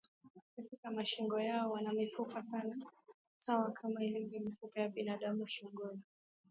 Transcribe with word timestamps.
Katika 0.55 0.91
mashingo 0.91 1.39
yao 1.39 1.71
wana 1.71 1.93
mifupa 1.93 2.43
sawa 3.37 3.71
kama 3.71 4.03
ilivyo 4.03 4.39
mifupa 4.39 4.79
ya 4.81 4.89
binaadamu 4.89 5.47
shingoni 5.47 6.01